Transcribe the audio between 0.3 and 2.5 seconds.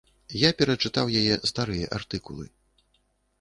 Я перачытаў яе старыя артыкулы.